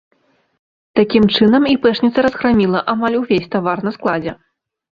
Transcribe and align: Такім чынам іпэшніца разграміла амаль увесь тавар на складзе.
Такім 0.99 1.27
чынам 1.35 1.67
іпэшніца 1.75 2.17
разграміла 2.29 2.83
амаль 2.97 3.19
увесь 3.21 3.49
тавар 3.55 3.77
на 3.89 3.97
складзе. 4.01 4.31